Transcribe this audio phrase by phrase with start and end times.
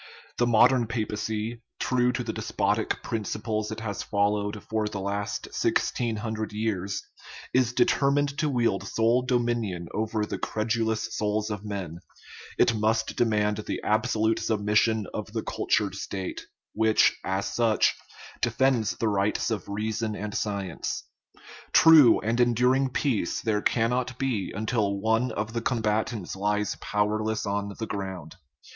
[0.39, 5.49] The modern papacy, true to the des potic principles it has followed for the last
[5.53, 7.03] sixteen hun dred years,
[7.53, 11.99] is determined to wield sole dominion over the credulous souls of men;
[12.57, 17.95] it must demand the absolute submission of the cultured State, which, as such,
[18.41, 21.03] de fends the rights of reason and science.
[21.73, 26.75] True and en during peace there cannot be until one of the comba tants lies
[26.81, 28.35] powerless on the ground.